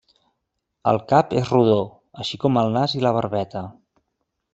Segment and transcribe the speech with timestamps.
[0.91, 1.77] El cap és rodó,
[2.23, 3.63] així com el nas i la barbeta.